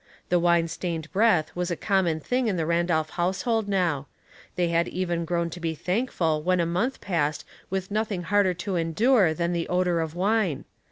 [0.29, 4.07] The wine stained breath was a common thing in the Ran dolph household now;
[4.55, 8.77] they had even grown to be thankful when a month passed with nothing harder to
[8.77, 10.65] endure than the odor of wine.